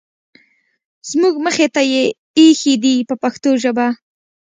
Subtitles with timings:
[1.09, 2.03] زموږ مخې ته یې
[2.37, 3.87] اېښي دي په پښتو ژبه.